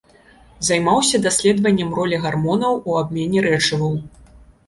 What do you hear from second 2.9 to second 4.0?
у абмене рэчываў.